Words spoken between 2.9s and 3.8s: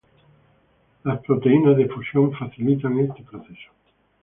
este proceso.